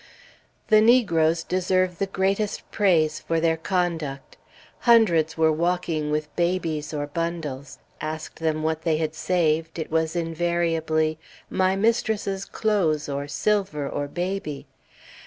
[0.69, 4.35] The negroes deserve the greatest praise for their conduct.
[4.79, 10.15] Hundreds were walking with babies or bundles; ask them what they had saved, it was
[10.15, 11.19] invariably,
[11.51, 14.65] "My mistress's clothes, or silver, or baby."